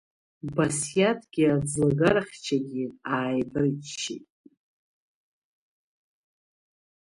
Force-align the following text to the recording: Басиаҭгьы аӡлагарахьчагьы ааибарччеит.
Басиаҭгьы 0.55 1.45
аӡлагарахьчагьы 1.55 2.85
ааибарччеит. 3.13 4.29